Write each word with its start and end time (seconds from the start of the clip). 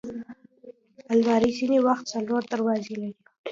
الماري 1.11 1.49
ځینې 1.57 1.77
وخت 1.87 2.05
څلور 2.13 2.41
دروازې 2.53 2.95
لري 3.01 3.21